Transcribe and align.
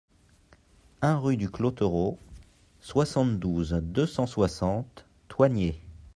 un 1.03 1.19
rue 1.19 1.37
du 1.37 1.47
Clotereau, 1.51 2.17
soixante-douze, 2.79 3.79
deux 3.83 4.07
cent 4.07 4.25
soixante, 4.25 5.05
Thoigné 5.27 5.79